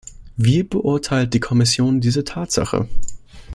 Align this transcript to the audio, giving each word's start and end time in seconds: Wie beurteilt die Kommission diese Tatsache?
Wie 0.35 0.63
beurteilt 0.63 1.35
die 1.35 1.39
Kommission 1.39 2.01
diese 2.01 2.23
Tatsache? 2.23 2.89